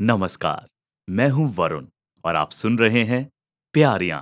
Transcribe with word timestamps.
नमस्कार 0.00 0.66
मैं 1.08 1.28
हूँ 1.30 1.46
वरुण 1.54 1.84
और 2.24 2.36
आप 2.36 2.50
सुन 2.50 2.78
रहे 2.78 3.02
हैं 3.04 3.22
प्यारियाँ 3.74 4.18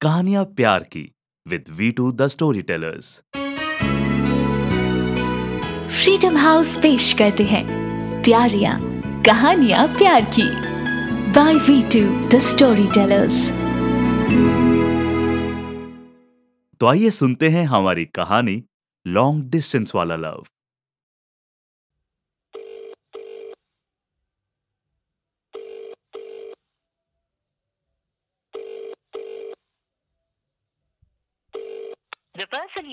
कहानियाँ 0.00 0.44
प्यार 0.46 0.82
की 0.84 1.02
with 1.46 1.68
we 1.70 1.90
two 1.92 2.10
the 2.12 2.26
story 2.26 2.62
tellers 2.62 3.08
freedom 5.94 6.36
house 6.36 6.74
पेश 6.76 7.12
करते 7.12 7.44
हैं 7.44 7.64
प्यारियाँ 8.22 8.78
कहानियाँ 9.22 9.86
प्यार 9.88 10.24
की 10.36 10.48
by 11.32 11.54
we 11.68 11.80
two 11.92 12.04
the 12.28 12.40
story 12.42 12.86
tellers 12.94 13.50
तो 16.80 16.86
आइए 16.86 17.10
सुनते 17.12 17.48
हैं 17.48 17.64
हमारी 17.66 18.04
कहानी 18.14 18.62
लॉन्ग 19.06 19.50
डिस्टेंस 19.50 19.94
वाला 19.94 20.16
love 20.16 20.44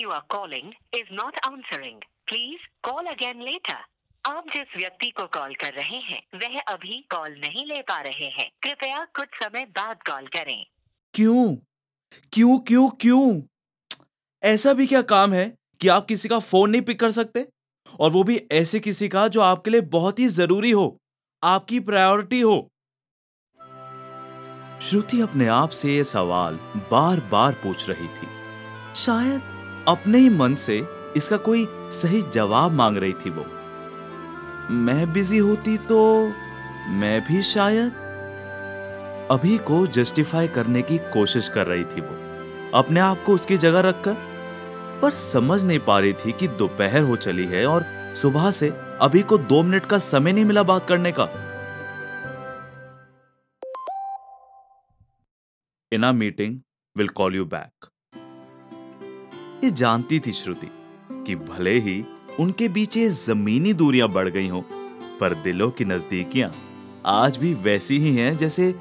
you 0.02 0.10
are 0.10 0.24
calling 0.34 0.68
is 0.94 1.08
not 1.20 1.34
answering. 1.52 1.98
Please 2.30 2.62
call 2.86 3.14
again 3.16 3.40
later. 3.40 3.80
आप 4.26 4.44
जिस 4.48 4.76
व्यक्ति 4.76 5.10
को 5.10 5.26
कॉल 5.26 5.54
कर 5.54 5.72
रहे 5.74 5.96
हैं, 5.96 6.22
वह 6.34 6.60
अभी 6.60 7.06
कॉल 7.10 7.30
नहीं 7.30 7.66
ले 7.66 7.82
पा 7.82 8.00
रहे 8.00 8.26
हैं। 8.26 8.50
कृपया 8.62 9.04
कुछ 9.04 9.28
समय 9.42 9.64
बाद 9.64 9.96
कॉल 9.96 10.26
करें। 10.26 10.66
क्यों? 11.14 11.56
क्यों 12.32 12.58
क्यों 12.58 12.88
क्यों? 12.88 13.42
ऐसा 14.42 14.72
भी 14.72 14.86
क्या 14.86 15.02
काम 15.02 15.32
है 15.32 15.54
कि 15.80 15.88
आप 15.88 16.06
किसी 16.06 16.28
का 16.28 16.38
फ़ोन 16.38 16.70
नहीं 16.70 16.82
पिक 16.82 17.00
कर 17.00 17.10
सकते? 17.10 17.48
और 18.00 18.10
वो 18.10 18.22
भी 18.22 18.46
ऐसे 18.52 18.80
किसी 18.80 19.08
का 19.08 19.28
जो 19.28 19.40
आपके 19.40 19.70
लिए 19.70 19.80
बहुत 19.80 20.18
ही 20.18 20.28
ज़रूरी 20.28 20.70
हो, 20.70 20.98
आपकी 21.44 21.80
प्रायोरिटी 21.80 22.40
हो। 22.40 22.68
श्रुति 24.82 25.20
अपने 25.20 25.46
आप 25.46 25.68
से 25.68 25.96
ये 25.96 26.04
सवाल 26.04 26.54
बार 26.90 27.20
बार 27.20 27.52
पूछ 27.52 27.88
रही 27.88 28.08
थी। 28.08 28.26
शायद 28.94 29.61
अपने 29.88 30.18
ही 30.18 30.28
मन 30.28 30.54
से 30.54 30.76
इसका 31.16 31.36
कोई 31.36 31.66
सही 31.92 32.22
जवाब 32.22 32.72
मांग 32.72 32.98
रही 32.98 33.12
थी 33.12 33.30
वो। 33.30 33.44
मैं 34.70 35.12
बिज़ी 35.12 35.38
होती 35.38 35.76
तो 35.78 35.98
मैं 36.90 37.20
भी 37.24 37.42
शायद 37.42 38.00
अभी 39.30 39.56
को 39.58 39.86
जस्टिफाई 39.86 40.48
करने 40.48 40.82
की 40.82 40.98
कोशिश 41.12 41.48
कर 41.48 41.66
रही 41.66 41.84
थी 41.84 42.00
वो। 42.00 42.16
अपने 42.74 43.00
आप 43.00 43.22
को 43.26 43.34
उसकी 43.34 43.56
जगह 43.56 43.80
रखकर, 43.80 44.16
पर 45.02 45.10
समझ 45.10 45.62
नहीं 45.64 45.78
पा 45.78 45.98
रही 45.98 46.12
थी 46.12 46.32
कि 46.32 46.48
दोपहर 46.48 47.00
हो 47.00 47.16
चली 47.16 47.46
है 47.46 47.64
और 47.66 47.84
सुबह 48.16 48.50
से 48.50 48.72
अभी 49.02 49.22
को 49.22 49.38
दो 49.38 49.62
मिनट 49.62 49.86
का 49.86 49.98
समय 49.98 50.32
नहीं 50.32 50.44
मिला 50.44 50.62
बात 50.62 50.88
करने 50.88 51.12
का। 51.12 51.28
In 55.92 56.14
meeting 56.14 56.60
will 56.96 57.08
call 57.08 57.34
you 57.34 57.44
back 57.44 57.86
ये 59.64 59.70
जानती 59.70 60.18
थी 60.20 60.32
श्रुति 60.32 60.68
कि 61.26 61.34
भले 61.36 61.78
ही 61.78 62.04
उनके 62.40 62.68
बीच 62.68 62.96
ये 62.96 63.08
जमीनी 63.08 63.72
दूरियाँ 63.72 64.08
बढ़ 64.08 64.28
गई 64.28 64.48
हों, 64.48 64.62
पर 65.20 65.34
दिलों 65.34 65.70
की 65.70 65.84
नजदीकियाँ 65.84 66.52
आज 67.06 67.36
भी 67.36 67.54
वैसी 67.54 67.98
ही 67.98 68.14
हैं 68.16 68.36
जैसे 68.36 68.74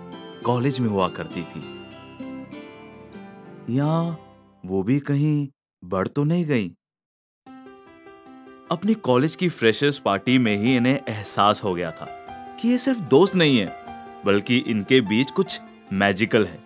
कॉलेज 0.45 0.79
में 0.79 0.87
हुआ 0.89 1.09
करती 1.09 1.41
थी। 1.41 1.61
या 3.77 4.17
वो 4.65 4.83
भी 4.83 4.99
कहीं 4.99 5.47
बढ़ 5.83 6.07
तो 6.07 6.23
नहीं 6.23 6.45
गई? 6.45 6.67
अपनी 8.71 8.93
कॉलेज 8.93 9.35
की 9.35 9.49
फ्रेशर्स 9.49 9.97
पार्टी 9.97 10.37
में 10.37 10.55
ही 10.57 10.75
इन्हें 10.77 10.99
एहसास 11.09 11.63
हो 11.63 11.73
गया 11.75 11.91
था 11.91 12.05
कि 12.61 12.69
ये 12.69 12.77
सिर्फ़ 12.77 13.01
दोस्त 13.01 13.35
नहीं 13.35 13.57
है, 13.57 13.73
बल्कि 14.25 14.57
इनके 14.57 15.01
बीच 15.01 15.31
कुछ 15.31 15.59
मैजिकल 15.93 16.45
है। 16.45 16.59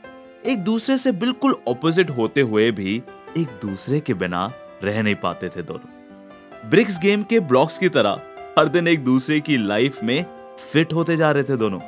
एक 0.47 0.59
दूसरे 0.59 0.97
से 0.97 1.11
बिल्कुल 1.11 1.55
ऑपोजिट 1.67 2.09
होते 2.09 2.41
हुए 2.41 2.71
भी 2.71 3.01
एक 3.35 3.47
दूसरे 3.61 3.99
के 3.99 4.13
बिना 4.13 4.51
रह 4.83 5.01
नहीं 5.03 5.15
पाते 5.15 5.47
थे 5.49 5.61
दोनों। 5.61 6.69
ब्रिक्स 6.69 6.99
गेम 6.99 7.23
के 7.23 7.39
ब्लॉक्स 7.39 7.77
की 7.77 7.89
तरह 7.89 8.21
हर 8.57 8.67
दिन 8.67 8.87
एक 8.87 9.03
दूसरे 9.03 9.39
की 9.39 9.57
लाइफ 9.57 10.03
में 10.03 10.25
फिट 10.61 10.93
होते 10.93 11.17
जा 11.17 11.31
रहे 11.31 11.43
थे 11.43 11.57
दोनों, 11.57 11.79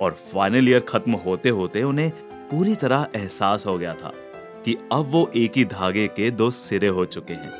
और 0.00 0.16
फाइनल 0.32 0.68
ईयर 0.68 0.80
खत्म 0.88 1.12
होते 1.16 1.48
होते 1.50 1.82
उन्हें 1.82 2.10
पूरी 2.50 2.74
तरह 2.74 3.06
एहसास 3.16 3.66
हो 3.66 3.76
गया 3.78 3.94
था 3.94 4.12
कि 4.64 4.76
अब 4.92 5.10
वो 5.10 5.30
एक 5.36 5.56
ही 5.56 5.64
धागे 5.66 6.06
के 6.08 6.30
दो 6.32 6.50
सिरे 6.50 6.88
हो 6.88 7.04
चुके 7.06 7.34
हैं 7.34 7.52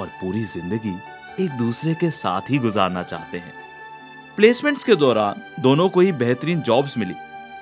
और 0.00 0.06
पूरी 0.22 0.44
ज़िंदगी 0.46 0.96
एक 1.44 1.58
दूसरे 1.58 1.94
के 1.94 2.10
साथ 2.12 2.50
ही 2.50 2.58
गुजारना 2.58 3.02
चाहते 3.02 3.38
हैं। 3.38 3.54
प्लेसमेंट्स 4.36 4.84
के 4.84 4.94
दौरान 4.96 5.42
दोनों 5.62 5.88
को 5.88 6.00
ही 6.00 6.12
बेहतरीन 6.14 6.60
जॉब्स 6.62 6.98
मिली। 6.98 7.14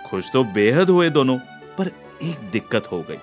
खुश 0.06 0.31
तो 0.33 0.44
बेहद 0.55 0.91
हुए 0.91 1.11
दोनों, 1.11 1.39
पर 1.78 1.91
एक 2.23 2.50
दिक्कत 2.53 2.93
हो 2.93 3.05
गई। 3.11 3.19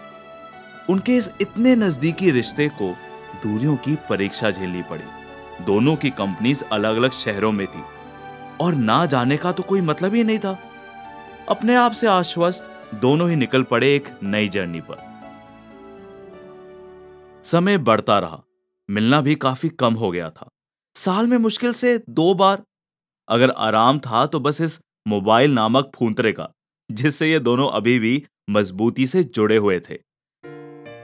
उनके 0.90 1.16
इस 1.16 1.31
इतने 1.42 1.75
नजदीकी 1.75 2.31
रिश्ते 2.31 2.69
को 2.69 2.96
दूरियों 3.44 3.75
की 3.75 3.97
परीक्षा 4.09 4.52
झेलनी 4.52 4.81
पड़ी। 4.81 5.03
दोनों 5.66 5.96
की 5.96 6.09
कंपनीज़ 6.09 6.64
अलग 6.72 6.96
अलग 6.96 7.12
शहरों 7.12 7.52
में 7.52 7.68
थी। 7.68 7.84
और 8.62 8.75
ना 8.75 9.06
जाने 9.06 9.38
का 9.38 9.52
तो 9.52 9.64
कोई 9.64 9.81
मतलब 9.81 10.16
ही 10.16 10.24
नहीं 10.24 10.40
था। 10.40 10.59
अपने 11.50 11.75
आप 11.75 11.92
से 11.92 12.08
आश्वस्त, 12.08 12.92
दोनों 12.96 13.30
ही 13.30 13.36
निकल 13.36 13.64
पड़े 13.64 13.96
एक 13.96 14.09
नई 14.24 14.47
जर्नी 14.47 14.81
पर। 14.81 15.12
समय 17.44 17.78
बढ़ता 17.78 18.19
रहा। 18.19 18.44
मिलना 18.90 19.22
भी 19.22 19.36
काफ़ी 19.36 19.69
कम 19.69 19.94
हो 19.94 20.12
गया 20.12 20.30
था। 20.30 20.50
साल 20.96 21.28
में 21.28 21.38
मुश्किल 21.38 21.74
से 21.74 22.03
दो 22.09 22.34
बार। 22.34 22.63
अगर 23.30 23.50
आराम 23.50 24.00
था 24.00 24.25
तो 24.25 24.40
बस 24.40 24.62
इस 24.62 24.81
मोबाइल 25.08 25.52
नामक 25.52 25.92
फूंतरे 25.96 26.31
का, 26.31 26.50
जिससे 26.92 27.31
ये 27.31 27.40
दोनों 27.40 27.69
अभी 27.69 28.00
भी 28.00 28.25
मजबूती 28.50 29.08
से 29.08 29.24
जुड़े 29.24 29.58
हुए 29.58 29.80
थे। 29.80 30.10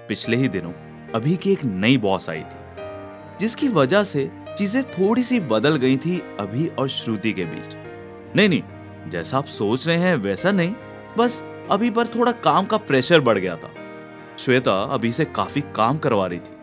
पिछले 0.07 0.37
ही 0.37 0.47
दिनों 0.49 0.71
अभी 1.15 1.35
की 1.35 1.51
एक 1.51 1.63
नई 1.65 1.97
बॉस 1.97 2.29
आई 2.29 2.41
थी, 2.41 3.37
जिसकी 3.39 3.67
वजह 3.69 4.03
से 4.03 4.29
चीज़ें 4.49 4.83
थोड़ी 4.83 5.23
सी 5.23 5.39
बदल 5.41 5.75
गई 5.75 5.97
थी 5.97 6.21
अभी 6.39 6.67
और 6.69 6.89
श्रुति 6.89 7.33
के 7.33 7.43
बीच। 7.45 7.75
नहीं 8.35 8.49
नहीं, 8.49 8.61
जैसा 9.09 9.37
आप 9.37 9.45
सोच 9.47 9.87
रहे 9.87 9.97
हैं 9.97 10.15
वैसा 10.17 10.51
नहीं, 10.51 10.73
बस 11.17 11.41
अभी 11.71 11.89
पर 11.89 12.07
थोड़ा 12.07 12.31
काम 12.33 12.65
का 12.65 12.77
प्रेशर 12.79 13.19
बढ़ 13.21 13.37
गया 13.37 13.55
था। 13.55 13.69
श्वेता 14.39 14.81
अभी 14.93 15.11
से 15.11 15.25
काफ़ी 15.27 15.61
काम 15.75 15.97
करवा 15.97 16.27
रही 16.27 16.39
थी, 16.39 16.57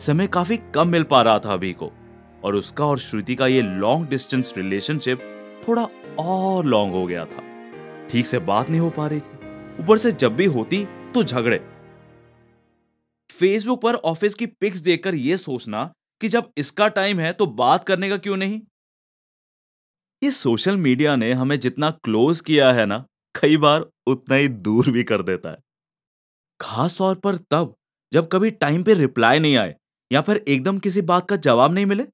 समय 0.00 0.26
काफ़ी 0.28 0.56
कम 0.74 0.88
मिल 0.88 1.02
पा 1.04 1.22
रहा 1.22 1.38
था 1.38 1.52
अभी 1.52 1.72
को, 1.72 1.90
और 2.44 2.54
उसका 2.54 2.84
और 2.84 2.98
श्रुति 2.98 3.34
का 3.34 3.46
ये 3.46 3.62
लॉन्ग 3.62 4.08
डिस्टेंस 4.08 4.52
रिलेशनशिप 4.56 5.20
थोड़ा 5.68 5.88
और 6.18 6.64
लॉन्ग 6.64 6.94
हो 6.94 7.06
गया 7.06 7.24
था। 7.24 7.42
ठीक 8.10 8.26
से 8.26 8.38
बात 8.40 8.70
नहीं 8.70 8.80
हो 8.80 8.90
पा 8.90 9.06
रही 9.06 9.20
थी, 9.20 9.38
ऊपर 9.80 9.98
से 9.98 10.12
जब 10.12 10.36
भी 10.36 10.44
होती 10.46 10.86
तो 11.14 11.22
झगड़े 11.24 11.60
फेसबुक 13.40 13.80
पर 13.82 13.94
ऑफ़िस 13.94 14.34
की 14.34 14.46
पिक्स 14.46 14.78
देखकर 14.78 15.14
यह 15.14 15.36
सोचना 15.36 15.84
कि 16.20 16.28
जब 16.28 16.50
इसका 16.58 16.88
टाइम 16.88 17.20
है 17.20 17.32
तो 17.32 17.46
बात 17.46 17.86
करने 17.86 18.08
का 18.08 18.16
क्यों 18.18 18.36
नहीं? 18.36 18.60
ये 20.22 20.30
सोशल 20.30 20.76
मीडिया 20.76 21.14
ने 21.16 21.32
हमें 21.32 21.58
जितना 21.60 21.90
क्लोज 22.04 22.40
किया 22.40 22.72
है 22.72 22.86
ना, 22.86 23.04
कई 23.34 23.56
बार 23.56 23.86
उतना 24.06 24.36
ही 24.36 24.48
दूर 24.48 24.90
भी 24.90 25.04
कर 25.04 25.22
देता 25.22 25.50
है। 25.50 25.62
खास 26.60 26.98
तौर 26.98 27.14
पर 27.14 27.36
तब, 27.36 27.74
जब 28.12 28.28
कभी 28.28 28.50
टाइम 28.50 28.82
पे 28.82 28.94
रिप्लाई 28.94 29.38
नहीं 29.38 29.56
आए 29.56 29.74
या 30.10 30.20
फिर 30.20 30.44
एकदम 30.48 30.78
किसी 30.78 31.02
बात 31.02 31.28
का 31.28 31.36
जवाब 31.38 31.72
नहीं 31.74 31.86
मिले। 31.86 32.06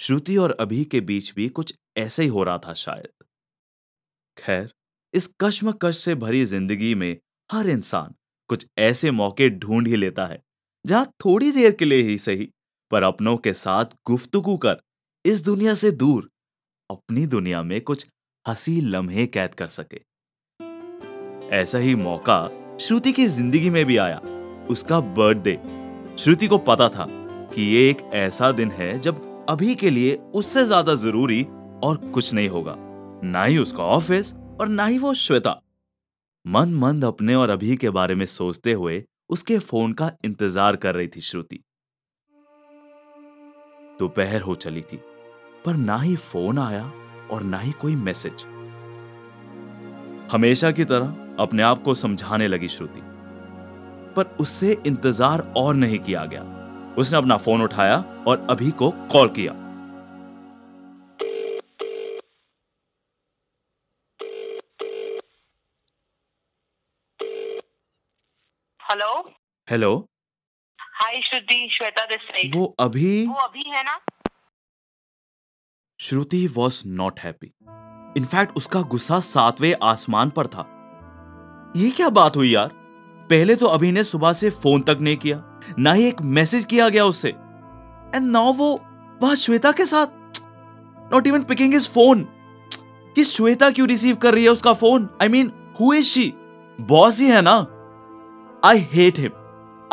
श्रुति 0.00 0.36
और 0.36 0.56
अभी 0.60 0.84
के 0.84 1.00
बीच 1.02 1.34
भी 1.34 1.48
कुछ 1.48 1.74
ऐसे 1.96 2.22
ही 2.22 2.28
हो 2.28 2.44
रहा 2.44 2.58
था 2.58 2.74
शायद। 2.74 3.24
खैर, 4.38 4.72
इस 5.14 5.34
कश्मकश 5.40 5.98
से 5.98 6.14
भरी 6.14 6.44
ज़िंदगी 6.44 6.94
में 6.94 7.16
हर 7.50 7.68
इंसान 7.68 8.14
कुछ 8.50 8.66
ऐसे 8.78 9.10
मौके 9.10 9.48
ढूंढ 9.50 9.88
ही 9.88 9.96
लेता 9.96 10.26
है, 10.26 10.42
जहाँ 10.84 11.06
थोड़ी 11.24 11.50
देर 11.52 11.72
के 11.72 11.84
लिए 11.84 12.02
ही 12.02 12.16
सही, 12.18 12.48
पर 12.90 13.02
अपनों 13.02 13.36
के 13.36 13.52
साथ 13.54 13.84
गुफ्तगू 14.06 14.56
कर 14.56 14.80
इस 15.24 15.42
दुनिया 15.44 15.74
से 15.74 15.90
दूर, 15.92 16.28
अपनी 16.90 17.26
दुनिया 17.26 17.62
में 17.62 17.80
कुछ 17.80 18.06
हँसी 18.46 18.80
लम्हे 18.80 19.26
कैद 19.26 19.54
कर 19.54 19.66
सके। 19.68 20.00
ऐसा 21.52 21.78
ही 21.78 21.94
मौका 21.94 22.76
श्रुति 22.80 23.12
की 23.12 23.26
ज़िंदगी 23.26 23.70
में 23.70 23.84
भी 23.86 23.96
आया। 23.96 24.18
उसका 24.70 25.00
बर्थडे। 25.00 25.58
श्रुति 26.18 26.46
को 26.48 26.58
पता 26.58 26.88
था 26.88 27.06
कि 27.54 27.62
ये 27.64 27.88
एक 27.90 28.02
ऐसा 28.14 28.50
दिन 28.52 28.70
है 28.70 28.98
जब 28.98 29.46
अभी 29.48 29.74
के 29.74 29.90
लिए 29.90 30.14
उससे 30.34 30.64
ज़्यादा 30.64 30.94
ज़रूरी 30.96 31.42
और 31.84 31.96
कुछ 32.14 32.32
नहीं 32.34 32.48
होगा। 32.48 32.74
ना 33.24 33.44
ही 33.44 33.58
उसका 33.58 33.84
ऑफ़िस 33.84 34.34
और 34.60 34.68
ना 34.68 34.86
ही 34.86 34.98
वो 34.98 35.14
श्वेता। 35.14 35.60
मन 36.44 36.72
मंद 36.74 37.04
अपने 37.04 37.34
और 37.34 37.50
अभी 37.50 37.76
के 37.76 37.90
बारे 37.90 38.14
में 38.14 38.24
सोचते 38.26 38.72
हुए 38.72 39.02
उसके 39.30 39.58
फ़ोन 39.58 39.92
का 39.92 40.10
इंतज़ार 40.24 40.76
कर 40.76 40.94
रही 40.94 41.08
थी 41.08 41.20
श्रुति। 41.20 41.56
दोपहर 44.00 44.40
हो 44.40 44.54
चली 44.54 44.80
थी, 44.82 44.96
पर 45.64 45.76
ना 45.76 45.98
ही 45.98 46.14
फ़ोन 46.16 46.58
आया 46.58 46.90
और 47.30 47.42
ना 47.42 47.58
ही 47.58 47.72
कोई 47.72 47.96
मैसेज। 47.98 48.44
हमेशा 50.32 50.70
की 50.70 50.84
तरह 50.84 51.36
अपने 51.38 51.62
आप 51.62 51.82
को 51.82 51.94
समझाने 51.96 52.48
लगी 52.48 52.68
श्रुति, 52.68 53.00
पर 54.16 54.36
उससे 54.40 54.76
इंतज़ार 54.86 55.40
और 55.56 55.74
नहीं 55.74 55.98
किया 55.98 56.24
गया। 56.24 56.42
उसने 56.98 57.18
अपना 57.18 57.36
फ़ोन 57.38 57.62
उठाया 57.62 58.04
और 58.26 58.46
अभी 58.50 58.70
को 58.72 58.90
कॉल 59.12 59.28
किया। 59.30 59.52
Hello 68.90 69.16
hello 69.68 69.90
hi 70.78 71.20
Shruti 71.22 71.68
Shweta 71.72 72.04
this 72.06 72.20
side 72.20 72.54
वो 72.54 72.64
अभी 72.80 73.26
वो 73.26 73.34
अभी 73.34 73.62
है 73.70 73.82
ना? 73.82 73.94
Shruti 76.00 76.46
was 76.56 76.80
not 76.86 77.20
happy 77.20 77.46
in fact 78.16 78.56
उसका 78.56 78.80
गुस्सा 78.94 79.18
सातवें 79.20 79.74
आसमान 79.82 80.30
पर 80.30 80.46
था। 80.46 80.66
ये 81.76 81.90
क्या 81.90 82.08
बात 82.08 82.36
हुई 82.36 82.52
यार? 82.54 82.68
पहले 83.30 83.56
तो 83.56 83.66
अभी 83.66 83.92
ने 83.92 84.04
सुबह 84.04 84.32
से 84.32 84.50
फ़ोन 84.50 84.82
तक 84.82 84.98
नहीं 85.00 85.16
किया 85.16 85.42
ना 85.78 85.92
ही 85.92 86.08
एक 86.08 86.22
मैसेज 86.34 86.64
किया 86.64 86.88
गया 86.88 87.04
उससे। 87.04 87.28
एंड 87.28 88.22
नाउ 88.22 88.52
वो 88.52 88.74
वह 89.22 89.34
श्वेता 89.36 89.72
के 89.72 89.86
साथ 89.86 90.06
not 91.12 91.26
even 91.26 91.44
picking 91.44 91.74
his 91.74 91.90
phone 91.90 92.28
कि 93.16 93.24
श्वेता 93.24 93.70
क्यों 93.70 93.88
रिसीव 93.88 94.16
कर 94.16 94.34
रही 94.34 94.44
है 94.44 94.50
उसका 94.50 94.72
phone 94.74 95.10
I 95.22 95.28
mean 95.28 95.52
who 95.80 95.92
is 95.94 96.08
she 96.08 96.32
boss 96.78 97.20
ही 97.20 97.30
है 97.30 97.42
ना? 97.42 97.60
I 98.64 98.78
hate 98.92 99.18
him 99.18 99.30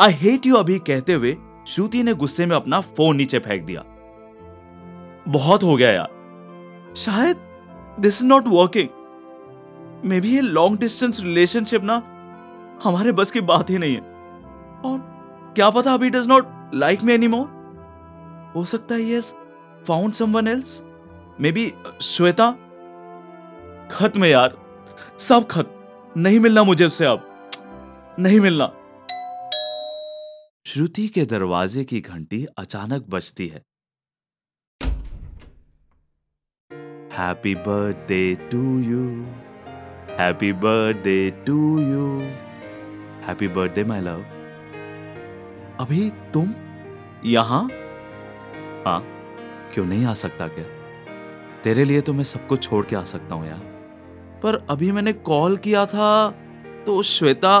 I 0.00 0.12
hate 0.12 0.46
you 0.46 0.56
Abhi 0.56 0.78
कहते 0.78 1.12
हुए 1.12 1.36
श्रुति 1.66 2.02
ने 2.02 2.14
गुस्से 2.14 2.46
में 2.46 2.56
अपना 2.56 2.80
फ़ोन 2.80 3.16
नीचे 3.16 3.38
फेंक 3.38 3.62
दिया। 3.64 3.82
बहुत 5.28 5.62
हो 5.62 5.76
गया 5.76 5.90
यार। 5.90 6.92
शायद 6.96 7.36
this 8.00 8.20
is 8.22 8.26
not 8.26 8.44
working 8.46 8.88
maybe 10.20 10.34
ये 10.34 10.40
लॉन्ग 10.40 10.80
डिस्टेंस 10.80 11.20
रिलेशनशिप 11.20 11.82
ना 11.84 11.96
हमारे 12.84 13.12
बस 13.12 13.30
की 13.30 13.40
बात 13.40 13.70
ही 13.70 13.78
नहीं 13.78 13.94
है। 13.94 14.00
और 14.84 14.98
क्या 15.56 15.70
पता 15.70 15.94
Abhi 15.94 16.10
does 16.10 16.26
not 16.26 16.70
like 16.74 17.02
me 17.02 17.12
any 17.12 17.28
more 17.28 18.52
हो 18.56 18.64
सकता 18.64 18.94
है 18.94 19.10
yes 19.10 19.34
found 19.86 20.12
someone 20.12 20.48
else 20.48 20.82
maybe 21.52 21.72
Shweta? 22.00 22.50
खत्म 23.90 24.24
यार, 24.24 24.54
सब 25.18 25.46
खत्म 25.46 26.20
नहीं 26.20 26.40
मिलना 26.40 26.62
मुझे 26.62 26.86
उससे 26.86 27.06
अब। 27.06 27.27
नहीं 28.20 28.38
मिलना। 28.40 28.66
श्रुति 30.66 31.06
के 31.08 31.24
दरवाजे 31.24 31.84
की 31.84 32.00
घंटी 32.00 32.46
अचानक 32.58 33.04
बजती 33.08 33.46
है। 33.48 33.62
Happy 37.12 37.54
birthday 37.54 38.34
to 38.50 38.62
you 38.80 39.04
happy 40.18 40.52
birthday 40.52 41.30
to 41.46 41.78
you 41.80 42.08
happy 43.26 43.48
birthday 43.48 43.84
my 43.84 44.00
love 44.00 44.24
Abhi 45.80 46.10
तुम 46.34 46.54
यहाँ? 47.24 47.62
हाँ 48.86 49.00
क्यों 49.74 49.86
नहीं 49.86 50.04
आ 50.04 50.14
सकता 50.14 50.48
क्या? 50.48 50.64
तेरे 51.62 51.84
लिए 51.84 52.00
तो 52.00 52.12
मैं 52.12 52.24
सब 52.24 52.46
कुछ 52.46 52.62
छोड़ 52.62 52.84
के 52.86 52.96
आ 52.96 53.04
सकता 53.04 53.34
हूँ 53.34 53.46
यार। 53.46 53.60
पर 54.42 54.66
अभी 54.70 54.92
मैंने 54.92 55.12
कॉल 55.12 55.56
किया 55.56 55.86
था 55.86 56.30
तो 56.86 57.02
श्वेता 57.02 57.58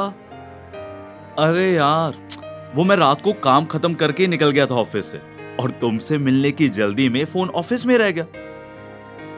अरे 1.38 1.70
यार, 1.72 2.14
वो 2.74 2.84
मैं 2.84 2.96
रात 2.96 3.20
को 3.22 3.32
काम 3.32 3.64
खत्म 3.64 3.94
करके 3.94 4.26
निकल 4.26 4.50
गया 4.50 4.66
था 4.66 4.74
ऑफ़िस 4.74 5.10
से, 5.12 5.20
और 5.60 5.70
तुमसे 5.70 6.18
मिलने 6.18 6.50
की 6.50 6.68
जल्दी 6.68 7.08
में 7.08 7.24
फ़ोन 7.24 7.48
ऑफ़िस 7.48 7.86
में 7.86 7.96
रह 7.98 8.10
गया। 8.10 8.26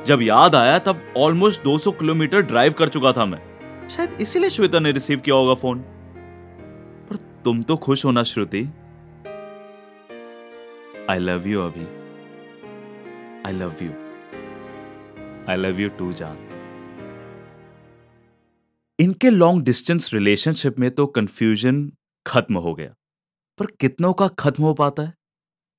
जब 0.07 0.23
याद 0.23 0.55
आया 0.55 0.79
तब 0.79 1.03
ऑलमोस्ट 1.17 1.63
200 1.63 1.93
किलोमीटर 1.93 2.43
ड्राइव 2.43 2.73
कर 2.73 2.89
चुका 2.89 3.13
था 3.13 3.25
मैं। 3.25 3.41
शायद 3.89 4.17
इसीलिए 4.21 4.51
श्वेता 4.51 4.79
ने 4.79 4.93
रिसीव 4.93 5.21
किया 5.21 5.37
होगा 5.37 5.55
फ़ोन 5.55 5.79
पर 7.11 7.17
तुम 7.45 7.63
तो 7.63 7.77
खुश 7.77 8.05
होना 8.05 8.23
श्रुति? 8.23 8.69
I 11.11 11.19
love 11.19 11.49
you 11.49 11.63
Abhi. 11.63 11.87
I 13.47 13.53
love 13.53 13.75
you 13.83 13.91
I 15.49 15.57
love 15.57 15.81
you 15.81 15.89
too 15.89 16.13
जान। 16.13 16.37
इनके 19.01 19.31
लॉन्ग 19.31 19.65
डिस्टेंस 19.65 20.15
रिलेशनशिप 20.15 20.79
में 20.79 20.91
तो 20.91 21.07
कंफ्यूजन 21.07 21.93
खत्म 22.27 22.59
हो 22.59 22.75
गया। 22.75 22.95
पर 23.59 23.67
कितनों 23.67 24.13
का 24.13 24.29
खत्म 24.29 24.65
हो 24.65 24.75
पाता 24.75 25.03
है? 25.03 25.15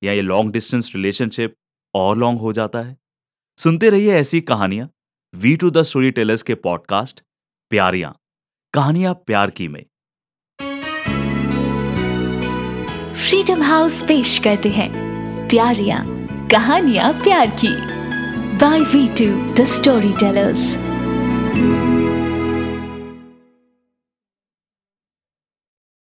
या 0.02 0.12
ये 0.12 0.22
लॉन्ग 0.22 0.52
डिस्टेंस 0.52 0.92
रिलेशनशिप 0.94 1.54
और 1.94 2.16
लॉन्ग 2.16 2.40
हो 2.40 2.52
जाता 2.52 2.78
है? 2.78 2.96
सुनते 3.58 3.90
रहिए 3.90 4.12
ऐसी 4.12 4.40
कहानियाँ। 4.40 4.90
We 5.34 5.56
two 5.56 5.70
the 5.70 5.82
story 5.82 6.10
tellers 6.10 6.42
के 6.42 6.54
पॉडकास्ट 6.54 7.20
प्यारियाँ। 7.70 8.18
कहानियाँ 8.74 9.14
प्यार 9.14 9.50
की 9.50 9.68
में। 9.68 9.84
फ्रीडम 13.14 13.62
हाउस 13.62 14.02
पेश 14.02 14.38
करते 14.38 14.68
हैं। 14.68 14.90
प्यारियाँ, 15.48 16.04
कहानियाँ 16.48 17.12
प्यार 17.12 17.50
की। 17.50 17.76
By 18.58 18.80
we 18.80 19.08
two 19.08 19.54
the 19.54 19.64
story 19.64 20.12
tellers 20.12 20.76